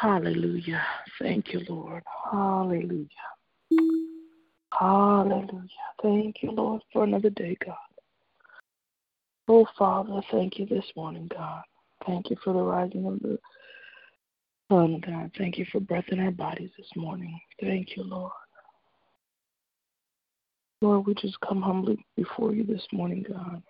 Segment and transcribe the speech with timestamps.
[0.00, 0.84] Hallelujah.
[1.20, 2.04] Thank you, Lord.
[2.30, 3.08] Hallelujah.
[4.72, 5.68] Hallelujah.
[6.00, 7.74] Thank you, Lord, for another day, God.
[9.48, 11.62] Oh, Father, thank you this morning, God.
[12.06, 13.38] Thank you for the rising of the
[14.70, 15.32] sun, God.
[15.36, 17.36] Thank you for breath in our bodies this morning.
[17.60, 18.30] Thank you, Lord.
[20.80, 23.62] Lord, we just come humbly before you this morning, God.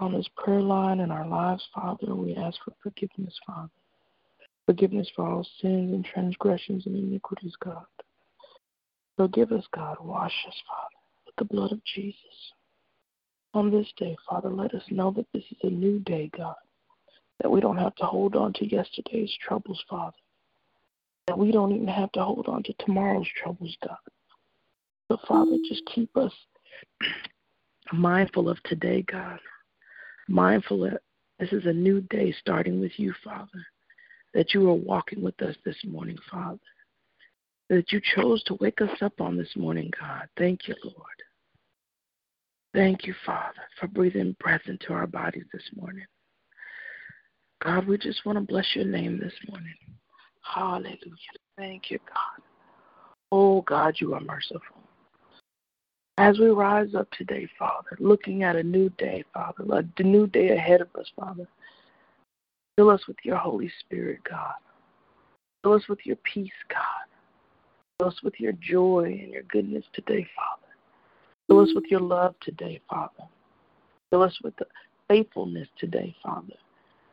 [0.00, 3.68] On this prayer line in our lives, Father, we ask for forgiveness, Father.
[4.66, 7.84] Forgiveness for all sins and transgressions and iniquities, God.
[9.16, 9.96] Forgive us, God.
[10.00, 12.52] Wash us, Father, with the blood of Jesus.
[13.52, 16.56] On this day, Father, let us know that this is a new day, God.
[17.40, 20.16] That we don't have to hold on to yesterday's troubles, Father.
[21.26, 23.96] That we don't even have to hold on to tomorrow's troubles, God.
[25.08, 26.32] But, Father, just keep us
[27.92, 29.38] mindful of today, God.
[30.28, 31.02] Mindful that
[31.38, 33.66] this is a new day starting with you, Father.
[34.34, 36.58] That you are walking with us this morning, Father.
[37.70, 40.28] That you chose to wake us up on this morning, God.
[40.36, 40.96] Thank you, Lord.
[42.74, 46.04] Thank you, Father, for breathing breath into our bodies this morning.
[47.62, 49.74] God, we just want to bless your name this morning.
[50.42, 50.98] Hallelujah.
[51.56, 52.44] Thank you, God.
[53.30, 54.82] Oh, God, you are merciful.
[56.18, 60.50] As we rise up today, Father, looking at a new day, Father, a new day
[60.50, 61.48] ahead of us, Father,
[62.76, 64.54] fill us with your Holy Spirit, God.
[65.62, 67.08] Fill us with your peace, God.
[67.98, 70.72] Fill us with your joy and your goodness today, Father.
[71.46, 73.24] Fill us with your love today, Father.
[74.10, 74.66] Fill us with the
[75.08, 76.54] faithfulness today, Father,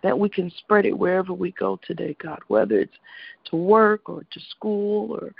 [0.03, 2.97] that we can spread it wherever we go today, God, whether it's
[3.45, 5.33] to work or to school or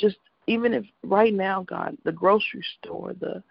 [0.00, 3.42] just even if right now, God, the grocery store, the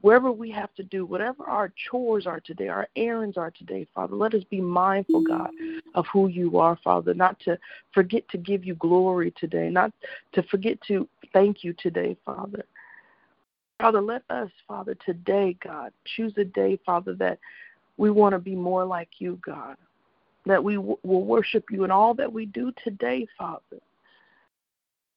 [0.00, 4.14] wherever we have to do, whatever our chores are today, our errands are today, Father,
[4.14, 5.50] let us be mindful, God,
[5.94, 7.58] of who you are, Father, not to
[7.92, 9.92] forget to give you glory today, not
[10.32, 12.64] to forget to thank you today, Father.
[13.80, 17.38] Father, let us, Father, today, God, choose a day, Father, that
[17.96, 19.76] we want to be more like you, God,
[20.46, 23.78] that we w- will worship you in all that we do today, Father.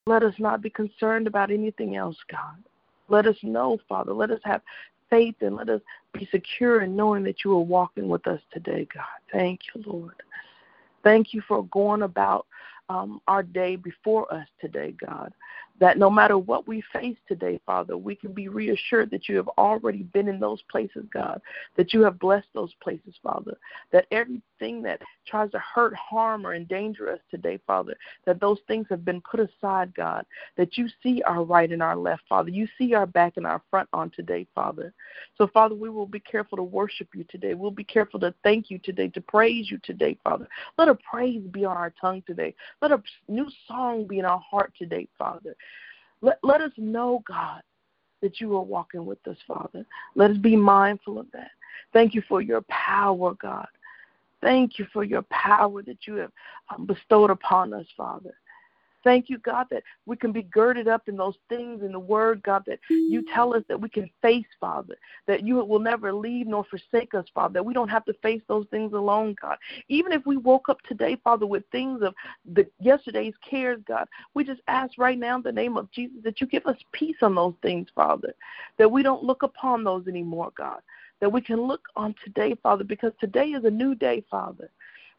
[0.08, 2.64] Let us not be concerned about anything else, God.
[3.12, 4.14] Let us know, Father.
[4.14, 4.62] Let us have
[5.10, 5.82] faith and let us
[6.14, 9.04] be secure in knowing that you are walking with us today, God.
[9.32, 10.16] Thank you, Lord.
[11.04, 12.48] Thank you for going about
[12.90, 15.34] um, our day before us today, God
[15.82, 19.48] that no matter what we face today, Father, we can be reassured that you have
[19.58, 21.42] already been in those places, God,
[21.76, 23.58] that you have blessed those places, Father,
[23.92, 28.86] that everything that tries to hurt, harm, or endanger us today, Father, that those things
[28.92, 30.24] have been put aside, God,
[30.56, 32.52] that you see our right and our left, Father.
[32.52, 34.94] You see our back and our front on today, Father.
[35.36, 37.56] So, Father, we will be careful to worship you today.
[37.56, 40.48] We'll be careful to thank you today, to praise you today, Father.
[40.78, 42.54] Let a praise be on our tongue today.
[42.84, 45.56] Let a new song be in our heart today, Father.
[46.22, 47.62] Let, let us know, God,
[48.22, 49.86] that you are walking with us, Father.
[50.16, 51.52] Let us be mindful of that.
[51.94, 53.68] Thank you for your power, God.
[54.42, 56.32] Thank you for your power that you have
[56.74, 58.34] um, bestowed upon us, Father.
[59.04, 62.44] Thank you, God, that we can be girded up in those things in the Word,
[62.44, 64.96] God, that you tell us that we can face, Father,
[65.28, 68.42] that you will never leave nor forsake us, Father, that we don't have to face
[68.48, 69.58] those things alone, God.
[69.88, 72.14] Even if we woke up today, Father, with things of
[72.54, 76.40] the yesterday's cares, God, we just ask right now in the name of Jesus that
[76.40, 78.34] you give us peace on those things, Father,
[78.78, 80.82] that we don't look upon those anymore, God,
[81.20, 84.70] that we can look on today, Father, because today is a new day, Father.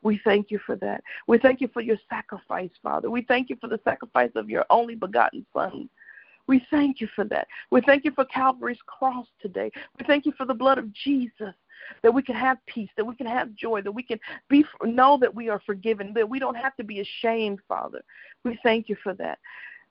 [0.03, 1.03] We thank you for that.
[1.27, 3.11] We thank you for your sacrifice, Father.
[3.11, 5.89] We thank you for the sacrifice of your only begotten Son.
[6.49, 7.47] We thank you for that.
[7.71, 9.71] We thank you for Calvary's cross today.
[9.99, 11.55] We thank you for the blood of Jesus
[12.03, 14.19] that we can have peace, that we can have joy, that we can
[14.49, 18.03] be know that we are forgiven, that we don't have to be ashamed, Father.
[18.45, 19.39] We thank you for that.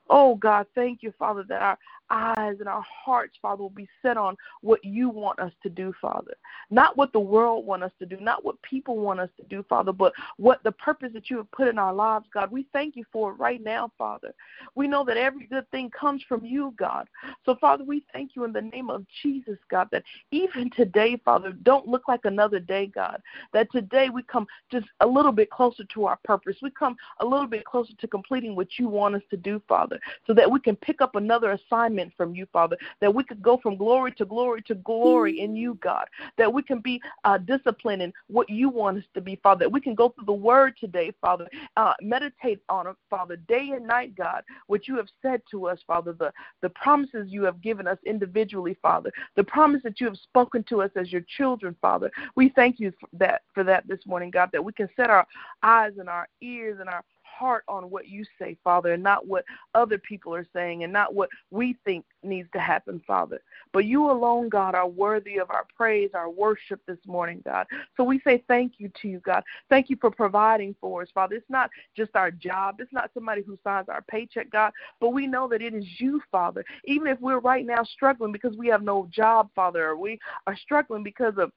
[0.10, 1.78] Oh God, thank you, Father, that our,
[2.12, 5.94] eyes and our hearts, Father, will be set on what you want us to do,
[6.02, 6.36] Father.
[6.70, 9.64] Not what the world want us to do, not what people want us to do,
[9.68, 12.52] Father, but what the purpose that you have put in our lives, God.
[12.52, 14.34] We thank you for it right now, Father.
[14.76, 17.08] We know that every good thing comes from you, God.
[17.46, 21.52] So, Father, we thank you in the name of Jesus, God, that even today, Father,
[21.64, 23.22] don't look like another day, God.
[23.54, 26.58] That today we come just a little bit closer to our purpose.
[26.62, 30.00] We come a little bit closer to completing what you want us to do, Father,
[30.26, 33.58] so that we can pick up another assignment from you, Father, that we could go
[33.58, 36.06] from glory to glory to glory in you, God,
[36.38, 39.72] that we can be uh, disciplined in what you want us to be, Father, that
[39.72, 43.86] we can go through the word today, Father, uh, meditate on it, Father, day and
[43.86, 46.32] night, God, what you have said to us, Father, the,
[46.62, 50.82] the promises you have given us individually, Father, the promise that you have spoken to
[50.82, 52.12] us as your children, Father.
[52.36, 55.26] We thank you for that for that this morning, God, that we can set our
[55.64, 57.04] eyes and our ears and our
[57.42, 59.44] heart on what you say, Father, and not what
[59.74, 63.42] other people are saying and not what we think needs to happen, Father.
[63.74, 67.66] But you alone, God, are worthy of our praise, our worship this morning, God.
[67.98, 69.44] So we say thank you to you, God.
[69.70, 71.36] Thank you for providing for us, Father.
[71.36, 75.26] It's not just our job, it's not somebody who signs our paycheck, God, but we
[75.26, 76.64] know that it is you, Father.
[76.86, 80.56] Even if we're right now struggling because we have no job, Father, or we are
[80.56, 81.52] struggling because of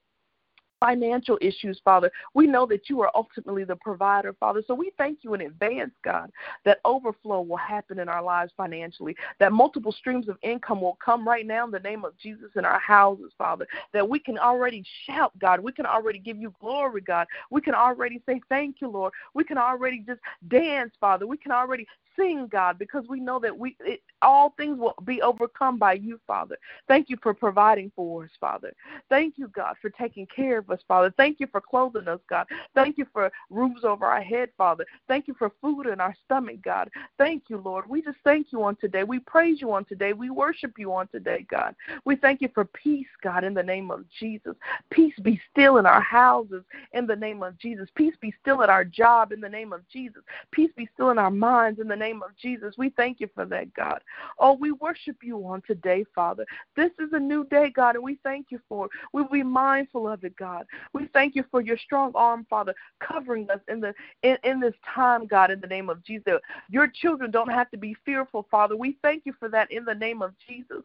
[0.84, 2.10] financial issues, Father.
[2.34, 4.62] We know that you are ultimately the provider, Father.
[4.66, 6.30] So we thank you in advance, God,
[6.66, 11.26] that overflow will happen in our lives financially, that multiple streams of income will come
[11.26, 14.84] right now in the name of Jesus in our houses, Father, that we can already
[15.06, 15.60] shout, God.
[15.60, 17.26] We can already give you glory, God.
[17.50, 19.14] We can already say thank you, Lord.
[19.32, 21.26] We can already just dance, Father.
[21.26, 21.86] We can already
[22.16, 26.20] sing, God, because we know that we it, all things will be overcome by you,
[26.26, 26.56] Father.
[26.88, 28.72] Thank you for providing for us, Father.
[29.08, 31.12] Thank you, God, for taking care of us, Father.
[31.16, 32.46] Thank you for clothing us, God.
[32.74, 34.84] Thank you for roofs over our head, Father.
[35.08, 36.90] Thank you for food in our stomach, God.
[37.18, 37.88] Thank you, Lord.
[37.88, 39.04] We just thank you on today.
[39.04, 40.12] We praise you on today.
[40.12, 41.74] We worship you on today, God.
[42.04, 44.54] We thank you for peace, God, in the name of Jesus.
[44.90, 47.88] Peace be still in our houses in the name of Jesus.
[47.94, 50.22] Peace be still at our job in the name of Jesus.
[50.50, 52.74] Peace be still in our minds in the name of Jesus.
[52.78, 54.00] We thank you for that, God.
[54.38, 56.46] Oh, we worship you on today, Father.
[56.76, 58.90] This is a new day, God, and we thank you for it.
[59.12, 60.63] We'll be mindful of it, God.
[60.92, 64.74] We thank you for your strong arm, Father, covering us in the in, in this
[64.94, 66.38] time, God, in the name of Jesus.
[66.68, 68.76] Your children don't have to be fearful, Father.
[68.76, 70.82] We thank you for that in the name of Jesus.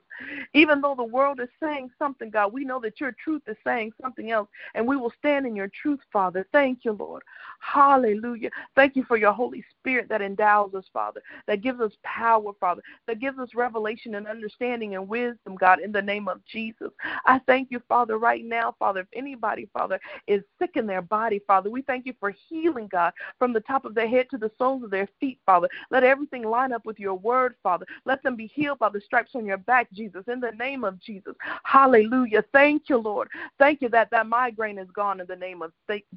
[0.54, 3.92] Even though the world is saying something, God, we know that your truth is saying
[4.02, 6.46] something else, and we will stand in your truth, Father.
[6.52, 7.24] Thank you, Lord.
[7.60, 8.50] Hallelujah.
[8.76, 12.82] Thank you for your Holy Spirit that endows us, Father, that gives us power, Father,
[13.08, 16.90] that gives us revelation and understanding and wisdom, God, in the name of Jesus.
[17.26, 19.02] I thank you, Father, right now, Father.
[19.02, 23.14] If anybody, Father, is sick in their body, Father, we thank you for healing, God,
[23.38, 25.68] from the top of their head to the soles of their feet, Father.
[25.92, 27.86] Let everything line up with your word, Father.
[28.06, 31.00] Let them be healed by the stripes on your back, Jesus, in the name of
[31.00, 31.36] Jesus.
[31.64, 32.44] Hallelujah.
[32.54, 33.30] Thank you, Lord.
[33.58, 35.72] Thank you that that migraine is gone in the name of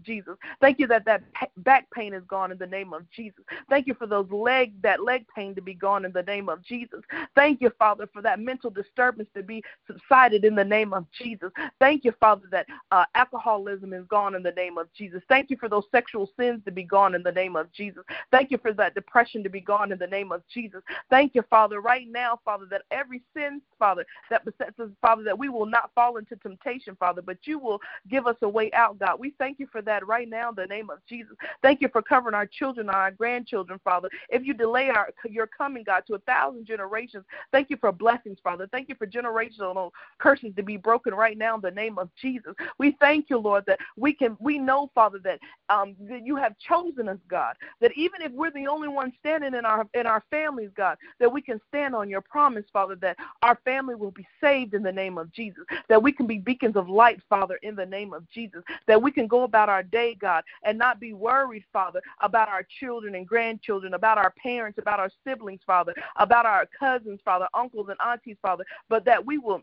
[0.04, 0.36] Jesus.
[0.60, 1.22] Thank you that that
[1.58, 3.44] back pain is gone in the name of Jesus.
[3.68, 6.62] Thank you for those leg that leg pain to be gone in the name of
[6.62, 7.00] Jesus.
[7.34, 11.50] Thank you, Father, for that mental disturbance to be subsided in the name of Jesus.
[11.78, 15.22] Thank you, Father, that uh, alcoholism is gone in the name of Jesus.
[15.28, 18.04] Thank you for those sexual sins to be gone in the name of Jesus.
[18.30, 20.82] Thank you for that depression to be gone in the name of Jesus.
[21.10, 25.38] Thank you, Father, right now, Father, that every sin, Father, that besets us, Father, that
[25.38, 27.80] we will not fall into temptation, Father, but you will
[28.10, 29.18] give us a way out, God.
[29.18, 31.36] We thank you for that right now in the name of Jesus.
[31.62, 34.08] Thank you for covering our children our grandchildren, Father.
[34.28, 38.38] If you delay our your coming, God, to a thousand generations, thank you for blessings,
[38.42, 38.68] Father.
[38.70, 42.54] Thank you for generational curses to be broken right now in the name of Jesus.
[42.78, 46.54] We thank you, Lord, that we can we know, Father, that um that you have
[46.58, 47.56] chosen us, God.
[47.80, 51.32] That even if we're the only ones standing in our in our families, God, that
[51.32, 54.92] we can stand on your promise, Father, that our family will be saved in the
[54.92, 55.64] name of Jesus.
[55.88, 58.62] That we can be beacons of light, Father, in the name of Jesus.
[58.86, 62.66] That we can go about our day, God, and not be worried, Father, about our
[62.80, 67.88] children and grandchildren, about our parents, about our siblings, Father, about our cousins, Father, uncles
[67.88, 69.62] and aunties, Father, but that we will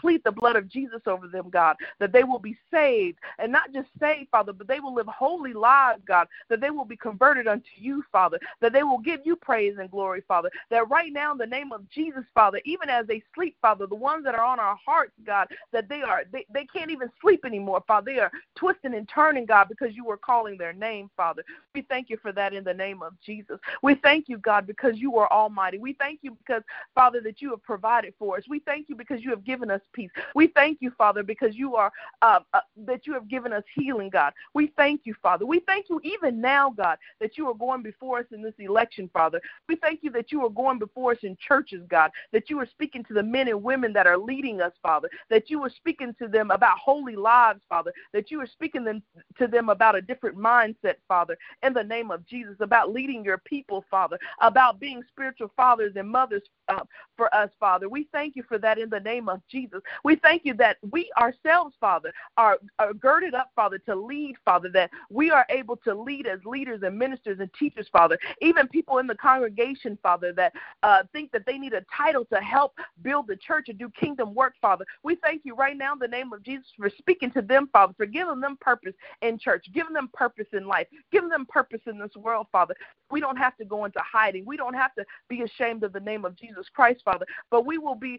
[0.00, 3.72] plead the blood of Jesus over them, God, that they will be saved and not
[3.72, 7.46] just saved, Father, but they will live holy lives, God, that they will be converted
[7.46, 11.32] unto you, Father, that they will give you praise and glory, Father, that right now
[11.32, 14.44] in the name of Jesus, Father, even as they sleep, Father, the ones that are
[14.44, 18.12] on our hearts, God, that they are, they, they can't even sleep anymore, Father.
[18.12, 21.42] They are twisting and turning, God, because you were calling their name, Father.
[21.74, 23.58] We thank you for that in the name of Jesus.
[23.82, 25.78] We thank you, God, because you are almighty.
[25.78, 26.62] We thank you because,
[26.94, 28.44] Father, that you have provided for us.
[28.48, 30.10] We thank you because you have given given us peace.
[30.34, 31.90] We thank you, Father, because you are
[32.22, 34.32] uh, uh, that you have given us healing, God.
[34.52, 35.46] We thank you, Father.
[35.46, 39.08] We thank you even now, God, that you are going before us in this election,
[39.12, 39.40] Father.
[39.68, 42.66] We thank you that you are going before us in churches, God, that you are
[42.66, 46.14] speaking to the men and women that are leading us, Father, that you are speaking
[46.20, 49.02] to them about holy lives, Father, that you are speaking them,
[49.38, 53.38] to them about a different mindset, Father, in the name of Jesus, about leading your
[53.38, 56.84] people, Father, about being spiritual fathers and mothers uh,
[57.16, 57.88] for us, Father.
[57.88, 59.80] We thank you for that in the name of Jesus.
[60.02, 64.68] We thank you that we ourselves, Father, are, are girded up, Father, to lead, Father,
[64.70, 68.18] that we are able to lead as leaders and ministers and teachers, Father.
[68.40, 70.52] Even people in the congregation, Father, that
[70.82, 74.34] uh, think that they need a title to help build the church and do kingdom
[74.34, 74.84] work, Father.
[75.02, 77.94] We thank you right now in the name of Jesus for speaking to them, Father,
[77.96, 81.98] for giving them purpose in church, giving them purpose in life, giving them purpose in
[81.98, 82.74] this world, Father.
[83.10, 84.44] We don't have to go into hiding.
[84.44, 87.78] We don't have to be ashamed of the name of Jesus Christ, Father, but we
[87.78, 88.18] will be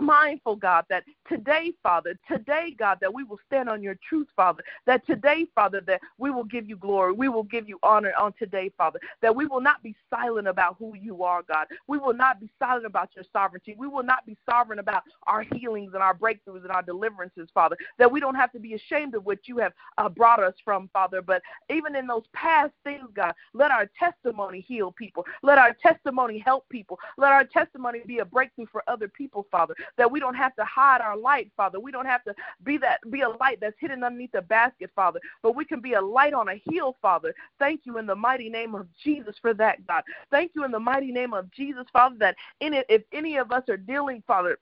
[0.00, 4.62] mindful, God, that today, Father, today, God, that we will stand on your truth, Father,
[4.86, 8.32] that today, Father, that we will give you glory, we will give you honor on
[8.38, 11.66] today, Father, that we will not be silent about who you are, God.
[11.86, 13.74] We will not be silent about your sovereignty.
[13.78, 17.76] We will not be sovereign about our healings and our breakthroughs and our deliverances, Father,
[17.98, 20.88] that we don't have to be ashamed of what you have uh, brought us from,
[20.92, 25.24] Father, but even in those past things, God, let our testimony heal people.
[25.42, 26.98] Let our testimony help people.
[27.16, 30.64] Let our testimony be a breakthrough for other people, Father that we don't have to
[30.64, 31.80] hide our light, Father.
[31.80, 35.20] We don't have to be that be a light that's hidden underneath the basket, Father,
[35.42, 37.34] but we can be a light on a hill, Father.
[37.58, 40.02] Thank you in the mighty name of Jesus for that, God.
[40.30, 43.52] Thank you in the mighty name of Jesus, Father, that in it, if any of
[43.52, 44.58] us are dealing, Father,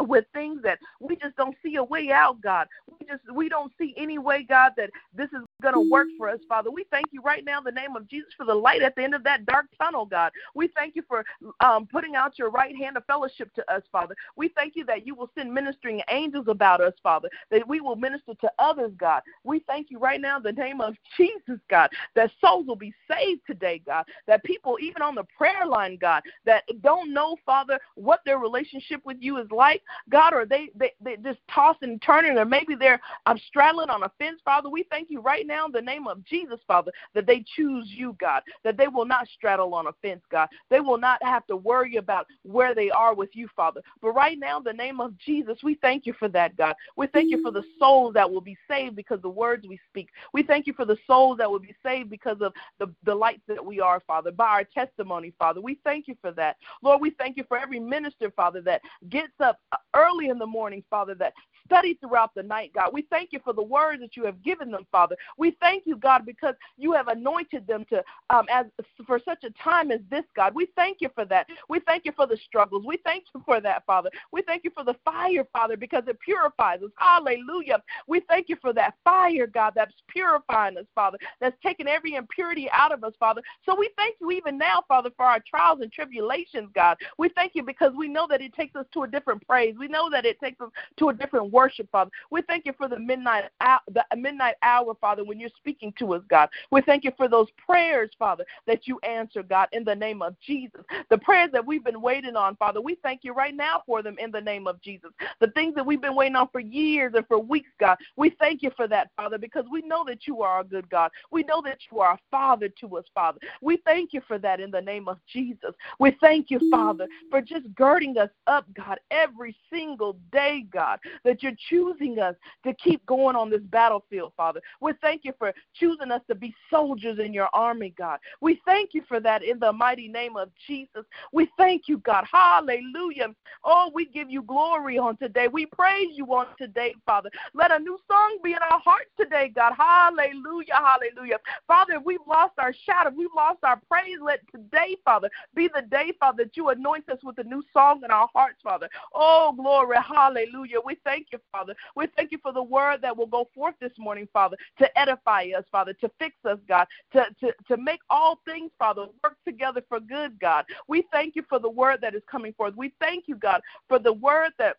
[0.00, 2.66] with things that we just don't see a way out, God.
[2.88, 6.28] We just we don't see any way, God, that this is going to work for
[6.28, 6.70] us, Father.
[6.70, 9.02] We thank you right now in the name of Jesus for the light at the
[9.02, 10.32] end of that dark tunnel, God.
[10.54, 11.24] We thank you for
[11.60, 14.14] um, putting out your right hand of fellowship to us, Father.
[14.36, 17.96] We thank you that you will send ministering angels about us, Father, that we will
[17.96, 19.22] minister to others, God.
[19.44, 22.94] We thank you right now in the name of Jesus, God, that souls will be
[23.10, 27.78] saved today, God, that people, even on the prayer line, God, that don't know, Father,
[27.94, 32.02] what their relationship with you is like, God, or they, they, they just tossing and
[32.02, 34.68] turning, or maybe they're um, straddling on a fence, Father.
[34.68, 38.16] We thank you right now in the name of Jesus, Father, that they choose you,
[38.20, 40.48] God, that they will not straddle on a fence, God.
[40.70, 43.80] They will not have to worry about where they are with you, Father.
[44.00, 46.74] But right now, in the name of Jesus, we thank you for that, God.
[46.96, 50.08] We thank you for the souls that will be saved because the words we speak.
[50.32, 53.42] We thank you for the souls that will be saved because of the, the lights
[53.48, 55.60] that we are, Father, by our testimony, Father.
[55.60, 56.56] We thank you for that.
[56.82, 59.58] Lord, we thank you for every minister, Father, that gets up
[59.94, 61.32] early in the morning, Father, that
[61.66, 62.90] study throughout the night, God.
[62.92, 65.16] We thank you for the words that you have given them, Father.
[65.38, 68.66] We thank you, God, because you have anointed them to um, as
[69.06, 70.54] for such a time as this, God.
[70.54, 71.46] We thank you for that.
[71.68, 72.84] We thank you for the struggles.
[72.86, 74.10] We thank you for that, Father.
[74.32, 76.90] We thank you for the fire, Father, because it purifies us.
[76.96, 77.82] Hallelujah.
[78.06, 82.68] We thank you for that fire, God, that's purifying us, Father, that's taking every impurity
[82.72, 83.42] out of us, Father.
[83.64, 86.96] So we thank you even now, Father, for our trials and tribulations, God.
[87.18, 89.74] We thank you because we know that it takes us to a different praise.
[89.78, 92.10] We know that it takes us to a different worship, Father.
[92.30, 96.14] We thank you for the midnight hour, the midnight hour, Father, when you're speaking to
[96.14, 96.48] us, God.
[96.70, 100.34] We thank you for those prayers, Father, that you answer, God, in the name of
[100.40, 100.80] Jesus.
[101.10, 104.16] The prayers that we've been waiting on, Father, we thank you right now for them
[104.18, 105.10] in the name of Jesus.
[105.40, 108.62] The things that we've been waiting on for years and for weeks, God, we thank
[108.62, 111.10] you for that, Father, because we know that you are a good God.
[111.30, 113.38] We know that you are a Father to us, Father.
[113.60, 115.74] We thank you for that in the name of Jesus.
[115.98, 121.41] We thank you, Father, for just girding us up, God, every single day, God, that
[121.42, 122.34] you're choosing us
[122.64, 124.60] to keep going on this battlefield, Father.
[124.80, 128.18] We thank you for choosing us to be soldiers in your army, God.
[128.40, 131.04] We thank you for that in the mighty name of Jesus.
[131.32, 132.24] We thank you, God.
[132.30, 133.34] Hallelujah.
[133.64, 135.48] Oh, we give you glory on today.
[135.48, 137.30] We praise you on today, Father.
[137.54, 139.72] Let a new song be in our hearts today, God.
[139.76, 140.74] Hallelujah.
[140.74, 141.38] Hallelujah.
[141.66, 143.10] Father, we've lost our shadow.
[143.16, 144.18] We've lost our praise.
[144.22, 148.02] Let today, Father, be the day, Father, that you anoint us with a new song
[148.04, 148.88] in our hearts, Father.
[149.14, 149.96] Oh, glory.
[150.02, 150.78] Hallelujah.
[150.84, 151.74] We thank you, Father.
[151.96, 155.46] We thank you for the word that will go forth this morning, Father, to edify
[155.56, 159.82] us, Father, to fix us, God, to, to, to make all things, Father, work together
[159.88, 160.64] for good, God.
[160.88, 162.74] We thank you for the word that is coming forth.
[162.76, 164.76] We thank you, God, for the word that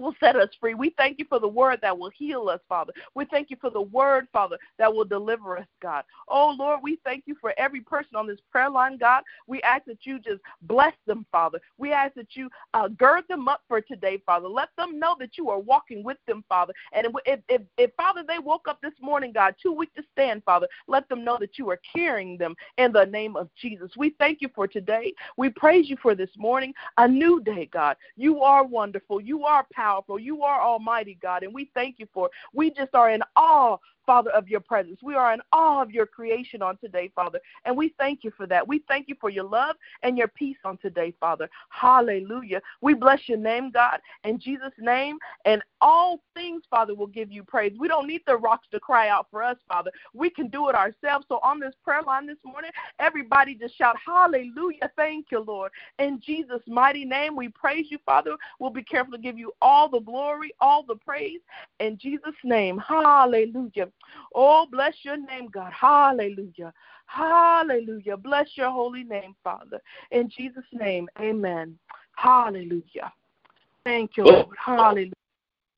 [0.00, 0.74] will set us free.
[0.74, 2.92] We thank you for the word that will heal us, Father.
[3.14, 6.04] We thank you for the word, Father, that will deliver us, God.
[6.28, 9.22] Oh, Lord, we thank you for every person on this prayer line, God.
[9.46, 11.60] We ask that you just bless them, Father.
[11.78, 14.48] We ask that you uh, gird them up for today, Father.
[14.48, 16.72] Let them know that you are walking with them, Father.
[16.92, 20.42] And if, if, if, Father, they woke up this morning, God, too weak to stand,
[20.44, 23.90] Father, let them know that you are carrying them in the name of Jesus.
[23.96, 25.12] We thank you for today.
[25.36, 27.96] We praise you for this morning, a new day, God.
[28.16, 29.20] You are wonderful.
[29.20, 30.18] You are powerful powerful.
[30.18, 32.32] You are almighty, God, and we thank you for it.
[32.52, 34.98] We just are in awe Father, of your presence.
[35.02, 38.46] We are in awe of your creation on today, Father, and we thank you for
[38.46, 38.66] that.
[38.66, 41.48] We thank you for your love and your peace on today, Father.
[41.68, 42.60] Hallelujah.
[42.80, 47.42] We bless your name, God, in Jesus' name, and all things, Father, will give you
[47.42, 47.72] praise.
[47.78, 49.90] We don't need the rocks to cry out for us, Father.
[50.14, 51.26] We can do it ourselves.
[51.28, 54.90] So on this prayer line this morning, everybody just shout, Hallelujah.
[54.96, 55.72] Thank you, Lord.
[55.98, 58.36] In Jesus' mighty name, we praise you, Father.
[58.58, 61.40] We'll be careful to give you all the glory, all the praise.
[61.80, 63.88] In Jesus' name, hallelujah.
[64.34, 65.72] Oh, bless your name, God.
[65.72, 66.72] Hallelujah.
[67.06, 68.16] Hallelujah.
[68.16, 69.80] Bless your holy name, Father.
[70.10, 71.78] In Jesus' name, amen.
[72.16, 73.12] Hallelujah.
[73.84, 74.30] Thank you, oh.
[74.30, 74.56] Lord.
[74.58, 75.12] Hallelujah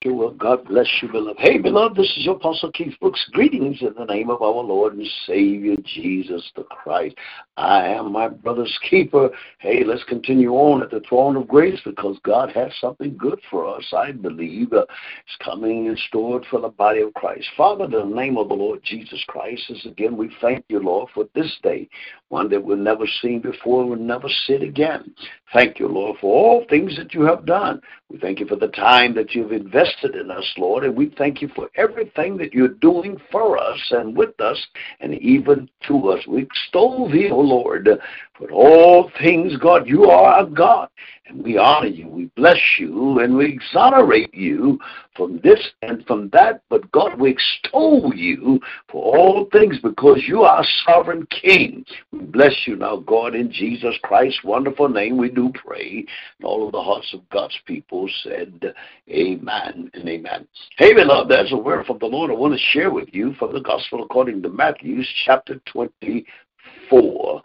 [0.07, 1.41] Well, God bless you, beloved.
[1.41, 3.25] Hey, beloved, this is your Apostle Keith Brooks.
[3.33, 7.17] Greetings in the name of our Lord and Savior, Jesus the Christ.
[7.57, 9.31] I am my brother's keeper.
[9.61, 13.67] Hey, let's continue on at the throne of grace because God has something good for
[13.67, 14.75] us, I believe.
[14.75, 14.85] Uh,
[15.27, 17.49] it's coming and stored for the body of Christ.
[17.57, 21.09] Father, in the name of the Lord Jesus Christ, is again, we thank you, Lord,
[21.15, 21.89] for this day,
[22.29, 25.15] one that we've never seen before, we'll never see again.
[25.55, 27.81] Thank you, Lord, for all things that you have done.
[28.15, 31.43] We thank you for the time that you've invested in us, Lord, and we thank
[31.43, 34.67] you for everything that you're doing for us and with us
[35.01, 36.25] and even to us.
[36.29, 37.89] We extol thee, O Lord,
[38.37, 39.87] for all things, God.
[39.87, 40.89] You are our God,
[41.27, 44.79] and we honor you, we bless you, and we exonerate you
[45.17, 46.63] from this and from that.
[46.69, 48.61] But God, we extol you
[48.91, 51.85] for all things because you are sovereign King.
[52.11, 55.17] We bless you now, God, in Jesus Christ's wonderful name.
[55.17, 56.05] We do pray.
[56.39, 58.75] And all of the hearts of God's people said,
[59.09, 60.49] Amen and amen.
[60.77, 63.53] Hey, beloved, there's a word from the Lord I want to share with you from
[63.53, 67.43] the Gospel according to Matthew, chapter 24.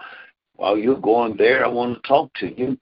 [0.60, 2.78] While you're going there, I want to talk to you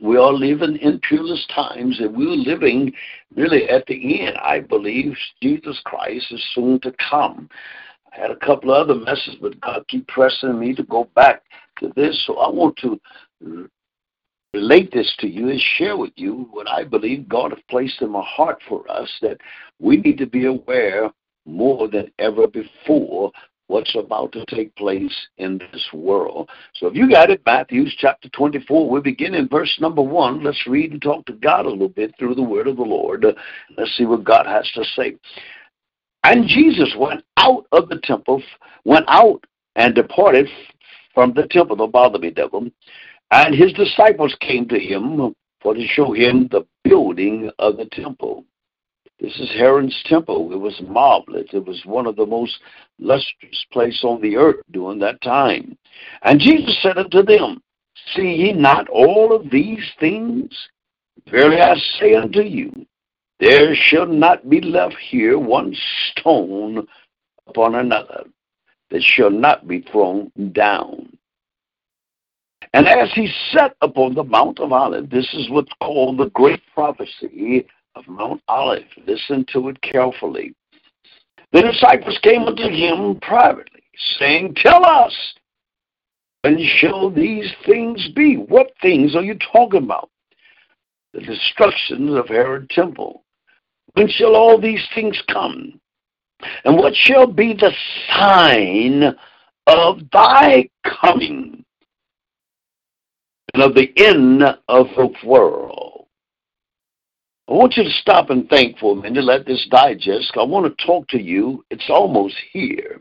[0.00, 2.92] we are living in peerless times, and we're living
[3.36, 4.36] really at the end.
[4.38, 7.50] I believe Jesus Christ is soon to come.
[8.12, 11.42] I had a couple of other messages, but God keep pressing me to go back
[11.80, 12.24] to this.
[12.26, 12.98] So I want to
[14.54, 18.10] relate this to you and share with you what I believe God has placed in
[18.10, 19.38] my heart for us that
[19.78, 21.10] we need to be aware
[21.44, 23.32] more than ever before
[23.70, 26.50] what's about to take place in this world.
[26.74, 30.42] So if you got it, Matthew chapter 24, we begin in verse number 1.
[30.42, 33.24] Let's read and talk to God a little bit through the word of the Lord.
[33.78, 35.14] Let's see what God has to say.
[36.24, 38.42] And Jesus went out of the temple,
[38.84, 39.44] went out
[39.76, 40.48] and departed
[41.14, 42.68] from the temple, don't bother me, devil.
[43.30, 48.44] And his disciples came to him for to show him the building of the temple.
[49.20, 50.50] This is Herod's temple.
[50.52, 51.48] It was marvelous.
[51.52, 52.58] It was one of the most
[52.98, 55.76] lustrous places on the earth during that time.
[56.22, 57.62] And Jesus said unto them,
[58.14, 60.50] See ye not all of these things?
[61.30, 62.86] Verily I say unto you,
[63.40, 65.74] there shall not be left here one
[66.12, 66.86] stone
[67.46, 68.24] upon another
[68.90, 71.16] that shall not be thrown down.
[72.72, 76.62] And as he sat upon the Mount of Olives, this is what's called the great
[76.74, 78.84] prophecy of Mount Olive.
[79.06, 80.54] Listen to it carefully.
[81.52, 83.82] The disciples came unto him privately,
[84.18, 85.14] saying, Tell us,
[86.42, 88.36] when shall these things be?
[88.36, 90.10] What things are you talking about?
[91.12, 93.24] The destruction of Herod temple.
[93.94, 95.80] When shall all these things come?
[96.64, 97.72] And what shall be the
[98.08, 99.14] sign
[99.66, 101.64] of thy coming
[103.52, 105.99] and of the end of the world?
[107.50, 110.32] I want you to stop and think for a minute, let this digest.
[110.38, 111.64] I want to talk to you.
[111.70, 113.00] It's almost here.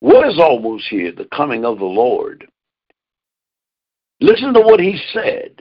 [0.00, 1.12] What is almost here?
[1.12, 2.48] The coming of the Lord.
[4.22, 5.60] Listen to what he said.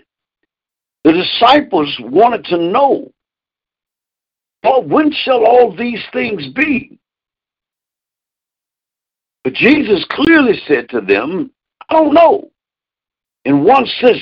[1.04, 3.12] The disciples wanted to know,
[4.64, 6.98] well, when shall all these things be?
[9.44, 11.52] But Jesus clearly said to them,
[11.90, 12.52] I don't know.
[13.44, 14.22] In one sense,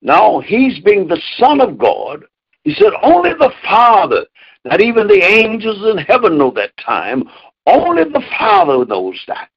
[0.00, 2.24] now, he's being the Son of God.
[2.64, 4.26] He said, only the Father,
[4.64, 7.24] not even the angels in heaven know that time.
[7.66, 9.48] Only the Father knows that.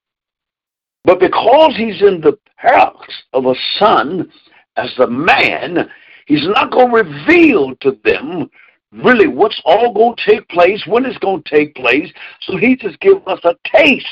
[1.04, 4.32] But because he's in the paradox of a son
[4.77, 5.89] as a man,
[6.32, 8.49] He's not going to reveal to them
[8.93, 12.10] really what's all going to take place, when it's going to take place.
[12.43, 14.06] So he just gives us a taste.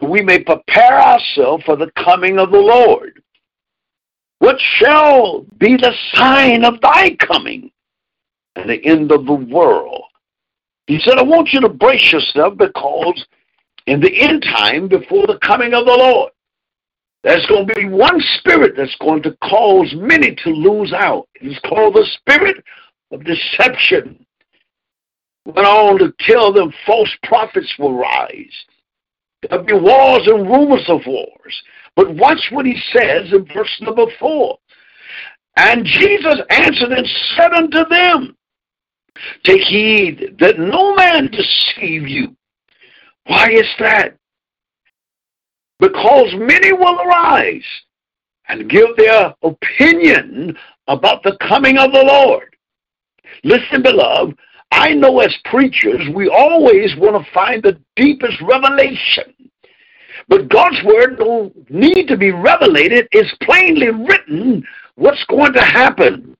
[0.00, 3.22] We may prepare ourselves for the coming of the Lord.
[4.40, 7.70] What shall be the sign of thy coming
[8.56, 10.02] and the end of the world?
[10.86, 13.24] He said, I want you to brace yourself because
[13.86, 16.32] in the end time, before the coming of the Lord,
[17.22, 21.28] there's going to be one spirit that's going to cause many to lose out.
[21.34, 22.64] It's called the spirit
[23.12, 24.24] of deception.
[25.44, 28.64] Went on to tell them false prophets will rise.
[29.42, 31.62] There'll be wars and rumors of wars.
[31.96, 34.58] But watch what he says in verse number four.
[35.56, 38.36] And Jesus answered and said unto them,
[39.44, 42.36] Take heed that no man deceive you.
[43.26, 44.16] Why is that?
[45.78, 47.64] Because many will arise
[48.48, 50.56] and give their opinion
[50.88, 52.56] about the coming of the Lord.
[53.44, 54.36] Listen, beloved,
[54.72, 59.34] I know as preachers, we always want to find the deepest revelation.
[60.30, 63.08] But God's word don't need to be revelated.
[63.10, 64.64] It's plainly written
[64.94, 66.36] what's going to happen.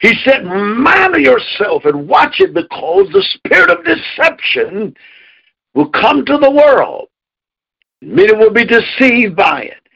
[0.00, 4.96] He said, Mind yourself and watch it because the spirit of deception
[5.72, 7.08] will come to the world.
[8.02, 9.88] Many will be deceived by it.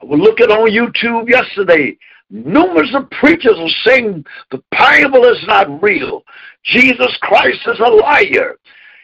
[0.00, 1.98] I was looking on YouTube yesterday.
[2.30, 6.22] Numerous of preachers are saying the Bible is not real.
[6.64, 8.56] Jesus Christ is a liar.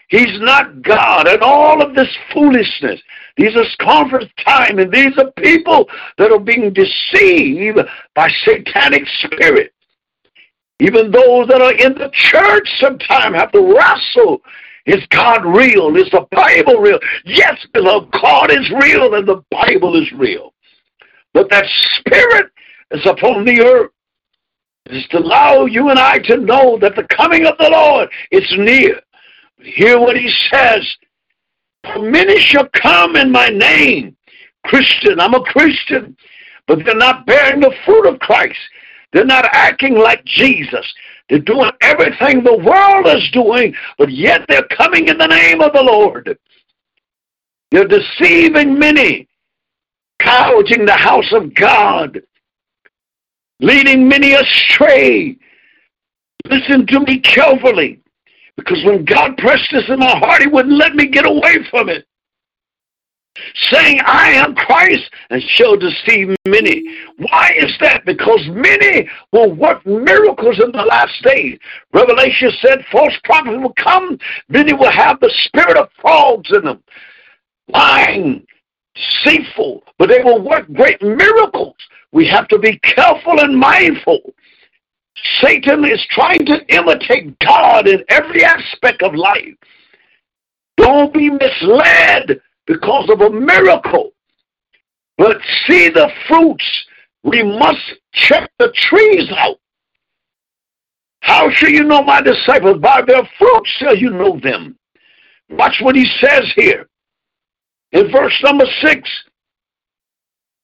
[0.09, 3.01] He's not God and all of this foolishness.
[3.37, 7.79] These are conference time and these are people that are being deceived
[8.14, 9.73] by satanic spirit.
[10.81, 14.40] Even those that are in the church sometimes have to wrestle.
[14.87, 15.94] Is God real?
[15.97, 16.99] Is the Bible real?
[17.27, 20.55] Yes, beloved, God is real and the Bible is real.
[21.35, 21.66] But that
[21.99, 22.51] spirit
[22.92, 23.90] is upon the earth
[24.87, 28.47] is to allow you and I to know that the coming of the Lord is
[28.57, 28.99] near.
[29.61, 30.87] Hear what he says.
[31.99, 34.16] Many shall come in my name.
[34.64, 36.16] Christian, I'm a Christian,
[36.66, 38.59] but they're not bearing the fruit of Christ.
[39.12, 40.87] They're not acting like Jesus.
[41.29, 45.73] They're doing everything the world is doing, but yet they're coming in the name of
[45.73, 46.38] the Lord.
[47.71, 49.29] They're deceiving many,
[50.23, 52.21] gouging the house of God,
[53.61, 55.37] leading many astray.
[56.47, 58.01] Listen to me carefully.
[58.59, 61.88] Because when God pressed this in my heart, He wouldn't let me get away from
[61.88, 62.05] it.
[63.71, 66.83] Saying, I am Christ and shall deceive many.
[67.18, 68.05] Why is that?
[68.05, 71.57] Because many will work miracles in the last days.
[71.92, 74.18] Revelation said false prophets will come.
[74.49, 76.83] Many will have the spirit of frogs in them.
[77.68, 78.44] Lying,
[78.97, 81.77] deceitful, but they will work great miracles.
[82.11, 84.35] We have to be careful and mindful
[85.40, 89.54] Satan is trying to imitate God in every aspect of life.
[90.76, 94.12] Don't be misled because of a miracle,
[95.16, 96.64] but see the fruits.
[97.24, 97.81] We must
[98.12, 99.59] check the trees out.
[101.20, 102.78] How shall you know my disciples?
[102.81, 104.78] By their fruits shall you know them.
[105.50, 106.88] Watch what he says here
[107.92, 109.09] in verse number six.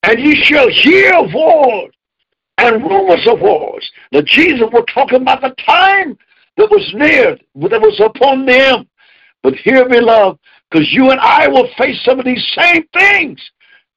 [0.04, 1.93] And ye shall hear wars
[2.58, 3.90] and rumors of wars.
[4.12, 6.16] Now, Jesus was talking about the time
[6.56, 7.36] that was near,
[7.68, 8.86] that was upon them.
[9.42, 10.38] But here, beloved,
[10.70, 13.40] because you and I will face some of these same things,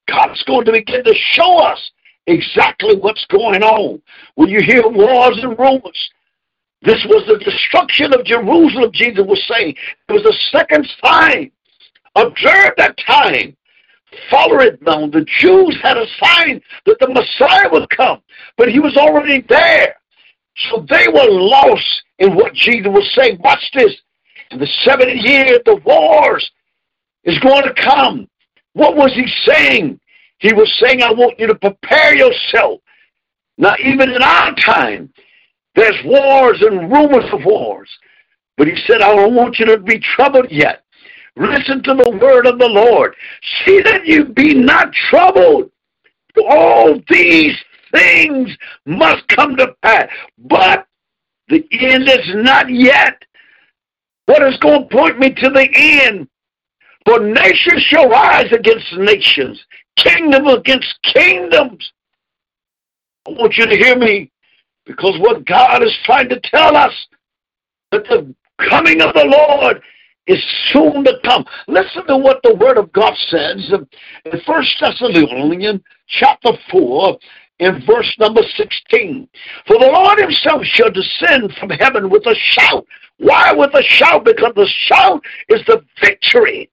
[0.08, 1.90] God's going to begin to show us
[2.26, 4.02] exactly what's going on.
[4.34, 6.10] When you hear wars and rumors,
[6.82, 9.74] this was the destruction of Jerusalem, Jesus was saying.
[10.08, 11.50] It was the second sign.
[12.14, 13.56] Observe that time
[14.30, 15.06] follow it now.
[15.06, 18.20] The Jews had a sign that the Messiah would come,
[18.56, 19.96] but he was already there.
[20.70, 23.38] So they were lost in what Jesus was saying.
[23.42, 23.94] Watch this.
[24.50, 26.50] In the 70 years, the wars
[27.24, 28.28] is going to come.
[28.72, 30.00] What was he saying?
[30.38, 32.80] He was saying, I want you to prepare yourself.
[33.56, 35.12] Now, even in our time,
[35.74, 37.90] there's wars and rumors of wars.
[38.56, 40.84] But he said, I don't want you to be troubled yet.
[41.38, 43.14] Listen to the word of the Lord.
[43.64, 45.70] See that you be not troubled.
[46.48, 47.56] All these
[47.92, 48.50] things
[48.86, 50.08] must come to pass.
[50.38, 50.86] But
[51.48, 53.22] the end is not yet.
[54.26, 56.28] What is going to point me to the end?
[57.06, 59.58] For nations shall rise against nations,
[59.96, 61.92] kingdom against kingdoms.
[63.26, 64.30] I want you to hear me
[64.84, 66.92] because what God is trying to tell us
[67.92, 68.34] that the
[68.68, 69.80] coming of the Lord
[70.28, 71.44] is soon to come.
[71.66, 73.72] Listen to what the Word of God says
[74.24, 77.18] in First Thessalonians chapter 4
[77.58, 79.28] in verse number 16.
[79.66, 82.86] For the Lord himself shall descend from heaven with a shout.
[83.18, 84.24] Why with a shout?
[84.24, 86.70] Because the shout is the victory.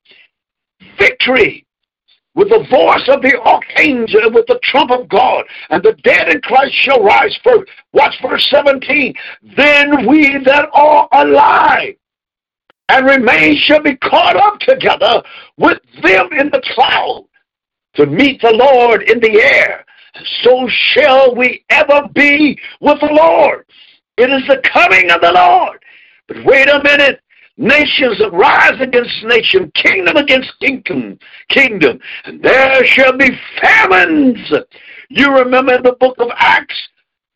[0.99, 1.65] Victory
[2.35, 6.41] with the voice of the archangel with the trump of God, and the dead in
[6.41, 7.71] Christ shall rise first.
[7.93, 9.13] Watch verse 17.
[9.55, 11.95] Then we that are alive
[12.89, 15.21] and remain shall be caught up together
[15.57, 17.25] with them in the cloud
[17.95, 19.85] to meet the Lord in the air.
[20.43, 23.65] So shall we ever be with the Lord.
[24.17, 25.83] It is the coming of the Lord.
[26.27, 27.21] But wait a minute.
[27.57, 31.17] Nations rise against nation, kingdom against kingdom,
[31.47, 33.29] kingdom, and there shall be
[33.61, 34.51] famines.
[35.07, 36.75] You remember the book of Acts,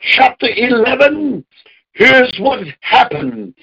[0.01, 1.45] chapter 11?
[1.93, 3.53] Here's what happened.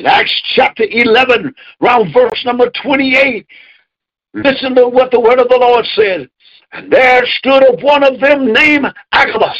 [0.00, 3.46] In Acts chapter 11, round verse number 28,
[4.32, 6.26] listen to what the word of the Lord said.
[6.72, 9.58] And there stood up one of them named Agabus,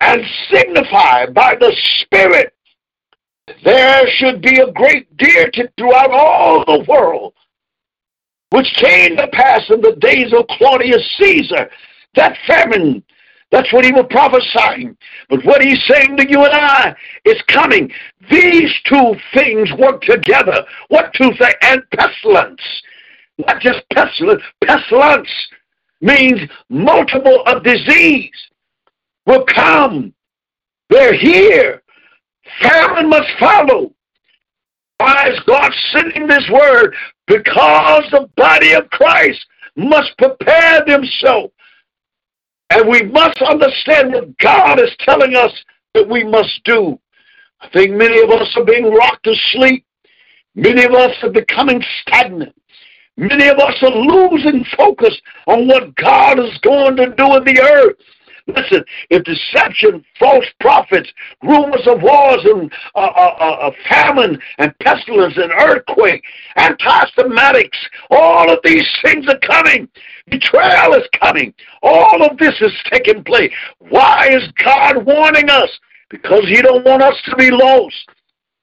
[0.00, 0.20] and
[0.52, 2.52] signified by the Spirit
[3.64, 7.34] there should be a great deity throughout all the world,
[8.50, 11.70] which came to pass in the days of Claudius Caesar.
[12.16, 13.04] That famine,
[13.52, 14.96] that's what he was prophesying.
[15.28, 17.92] But what he's saying to you and I is coming.
[18.32, 20.64] These two things work together.
[20.88, 21.54] What two things?
[21.60, 22.62] And pestilence.
[23.36, 24.42] Not just pestilence.
[24.64, 25.28] Pestilence
[26.00, 26.40] means
[26.70, 28.30] multiple of disease
[29.26, 30.14] will come.
[30.88, 31.82] They're here.
[32.62, 33.92] Famine must follow.
[34.96, 36.94] Why is God sending this word?
[37.26, 39.44] Because the body of Christ
[39.76, 41.52] must prepare themselves.
[42.70, 45.52] And we must understand what God is telling us
[45.92, 46.98] that we must do.
[47.62, 49.86] I think many of us are being rocked to sleep.
[50.54, 52.54] Many of us are becoming stagnant.
[53.16, 57.60] Many of us are losing focus on what God is going to do in the
[57.62, 57.96] earth.
[58.48, 61.08] Listen, if deception, false prophets,
[61.44, 66.24] rumors of wars and uh, uh, uh, uh famine and pestilence and earthquake,
[66.56, 67.78] anti-Semitics,
[68.10, 69.88] all of these things are coming.
[70.28, 71.54] Betrayal is coming.
[71.82, 73.52] All of this is taking place.
[73.78, 75.70] Why is God warning us?
[76.12, 78.08] Because He don't want us to be lost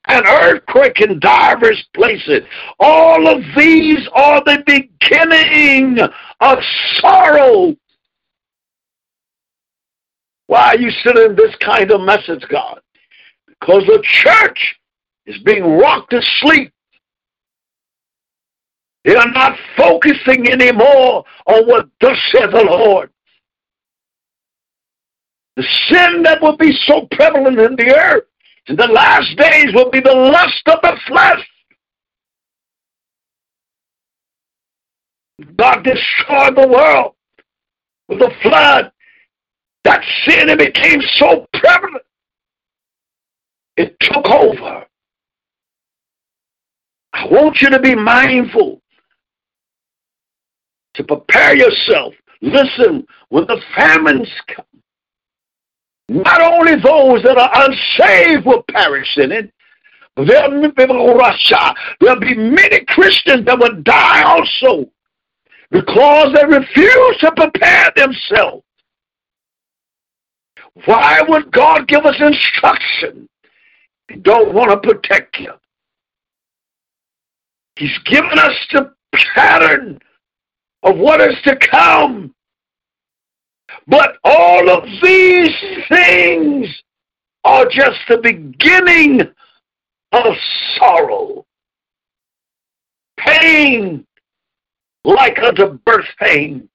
[0.07, 2.41] an earthquake in divers places.
[2.79, 5.99] All of these are the beginning
[6.39, 6.57] of
[6.95, 7.75] sorrow.
[10.47, 12.79] Why are you sending this kind of message, God?
[13.47, 14.79] Because the church
[15.25, 16.71] is being rocked to sleep.
[19.05, 23.11] They are not focusing anymore on what thus saith the Lord.
[25.59, 28.23] The sin that will be so prevalent in the earth
[28.67, 31.45] in the last days will be the lust of the flesh.
[35.57, 37.15] God destroyed the world
[38.07, 38.89] with a flood.
[39.83, 42.05] That sin it became so prevalent.
[43.75, 44.85] It took over.
[47.11, 48.81] I want you to be mindful
[50.93, 52.13] to prepare yourself.
[52.41, 54.65] Listen, when the famines come,
[56.09, 59.51] not only those that are unsaved will perish in it,
[60.17, 61.73] there'll be, Russia.
[62.01, 64.89] there'll be many Christians that will die also
[65.71, 68.63] because they refuse to prepare themselves.
[70.85, 73.27] Why would God give us instruction?
[74.09, 75.51] He don't want to protect you.
[77.75, 78.93] He's given us the
[79.35, 79.99] pattern
[80.83, 82.33] of what is to come.
[83.87, 85.55] But all of these
[85.89, 86.67] things
[87.43, 89.21] are just the beginning
[90.11, 90.35] of
[90.77, 91.45] sorrow.
[93.17, 94.05] Pain,
[95.03, 96.69] like unto birth pain,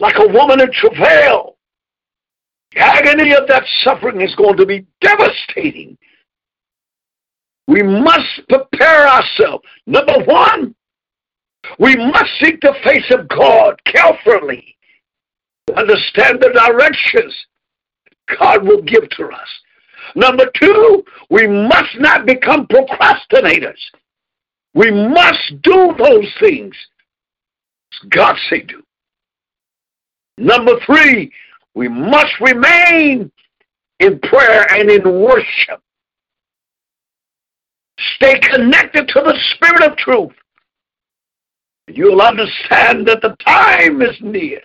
[0.00, 1.56] like a woman in travail.
[2.72, 5.96] The agony of that suffering is going to be devastating.
[7.68, 9.64] We must prepare ourselves.
[9.86, 10.74] Number one,
[11.78, 14.73] we must seek the face of God carefully
[15.76, 17.34] understand the directions
[18.38, 19.48] God will give to us.
[20.14, 23.78] Number two, we must not become procrastinators.
[24.74, 26.74] We must do those things
[28.10, 28.82] God say do.
[30.36, 31.32] Number three,
[31.74, 33.30] we must remain
[34.00, 35.80] in prayer and in worship.
[38.16, 40.32] Stay connected to the Spirit of truth.
[41.86, 44.60] You'll understand that the time is near.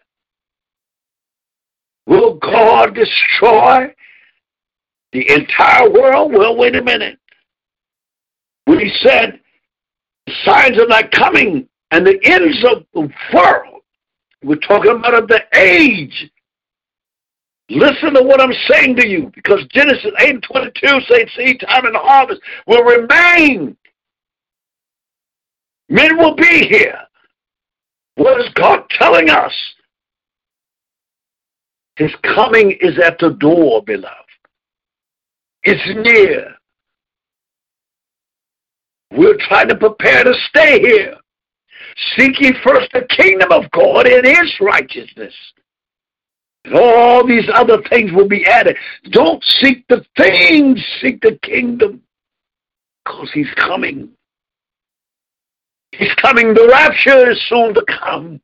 [2.09, 3.93] Will God destroy
[5.13, 6.33] the entire world?
[6.33, 7.19] Well, wait a minute.
[8.65, 9.39] When he said,
[10.43, 13.83] signs are not coming and the ends of the world
[14.43, 16.31] We're talking about of the age.
[17.69, 21.85] Listen to what I'm saying to you, because Genesis 8 and 22 says seed time
[21.85, 23.77] and harvest will remain.
[25.89, 26.97] Men will be here.
[28.15, 29.53] What is God telling us?
[31.99, 34.15] His coming is at the door, beloved.
[35.63, 36.55] It's near.
[39.11, 41.15] We're trying to prepare to stay here.
[42.15, 45.33] Seek ye first the kingdom of God and his righteousness.
[46.63, 48.77] And all these other things will be added.
[49.11, 52.01] Don't seek the things, seek the kingdom.
[53.03, 54.07] Because he's coming.
[55.91, 56.53] He's coming.
[56.53, 58.39] The rapture is soon to come.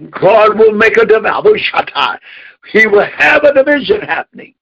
[0.00, 1.72] God will make a division.
[2.72, 4.54] He will have a division happening.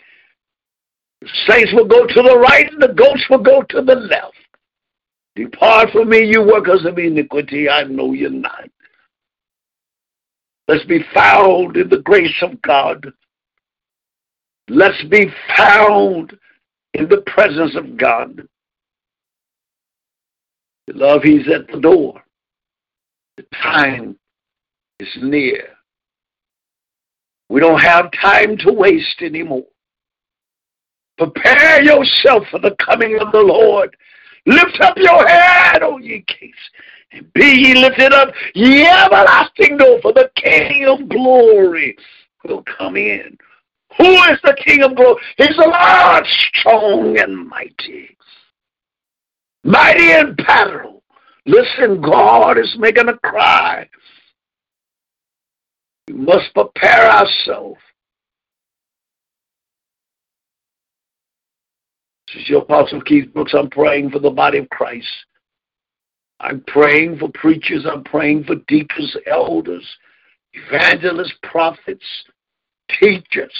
[1.46, 4.34] Saints will go to the right and the ghosts will go to the left.
[5.34, 7.68] Depart from me, you workers of iniquity.
[7.68, 8.70] I know you're not.
[10.68, 13.12] Let's be found in the grace of God.
[14.68, 16.36] Let's be found
[16.94, 18.48] in the presence of God.
[20.86, 22.22] Beloved, He's at the door.
[23.36, 24.18] The time
[25.00, 25.68] is near.
[27.48, 29.66] We don't have time to waste anymore.
[31.18, 33.96] Prepare yourself for the coming of the Lord.
[34.46, 36.54] Lift up your head, O ye kings,
[37.12, 41.96] and be ye lifted up, ye everlasting door, for the King of glory
[42.44, 43.36] will come in.
[43.98, 45.20] Who is the King of glory?
[45.36, 48.16] He's the Lord, strong and mighty.
[49.64, 51.02] Mighty in battle.
[51.46, 53.88] Listen, God is making a cry.
[56.08, 57.80] We must prepare ourselves.
[62.28, 63.54] This is your Apostle Keith Brooks.
[63.54, 65.06] I'm praying for the body of Christ.
[66.40, 67.86] I'm praying for preachers.
[67.90, 69.86] I'm praying for deacons, elders,
[70.52, 72.04] evangelists, prophets,
[73.00, 73.54] teachers.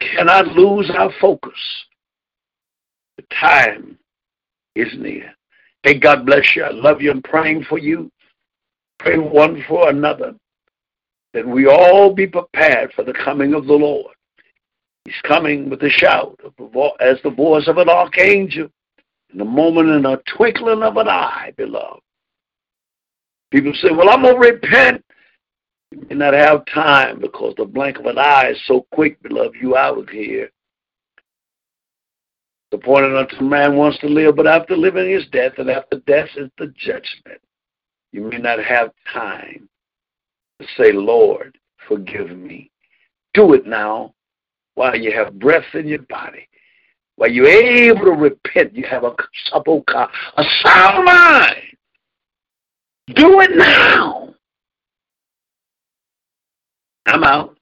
[0.00, 1.58] Cannot lose our focus.
[3.16, 3.98] The time
[4.74, 5.32] is near.
[5.82, 6.64] Hey, God bless you.
[6.64, 7.10] I love you.
[7.10, 8.10] I'm praying for you.
[8.98, 10.34] Pray one for another.
[11.34, 14.14] That we all be prepared for the coming of the Lord.
[15.04, 16.40] He's coming with a shout
[17.00, 18.68] as the voice of an archangel
[19.32, 22.00] in a moment in a twinkling of an eye, beloved.
[23.50, 25.04] People say, Well, I'm going to repent.
[25.90, 29.56] You may not have time because the blink of an eye is so quick, beloved,
[29.60, 30.50] you out of here.
[32.70, 36.30] The point unto man wants to live, but after living is death, and after death
[36.36, 37.40] is the judgment.
[38.10, 39.68] You may not have time
[40.76, 42.70] say, Lord, forgive me.
[43.34, 44.14] Do it now
[44.74, 46.48] while you have breath in your body,
[47.16, 49.14] while you're able to repent, you have a
[49.52, 51.56] saboka, a sound mind.
[53.14, 54.34] Do it now.
[57.06, 57.56] I'm out.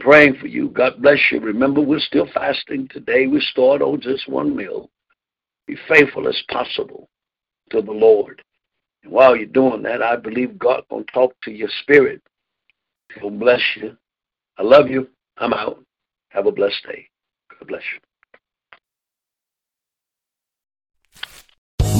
[0.00, 0.70] Praying for you.
[0.70, 1.40] God bless you.
[1.40, 3.26] Remember, we're still fasting today.
[3.26, 4.90] We start on just one meal.
[5.66, 7.08] Be faithful as possible
[7.70, 8.42] to the Lord.
[9.02, 12.22] And while you're doing that, I believe God gonna talk to your spirit.
[13.14, 13.96] He'll bless you.
[14.58, 15.08] I love you.
[15.38, 15.82] I'm out.
[16.30, 17.08] Have a blessed day.
[17.58, 18.09] God bless you.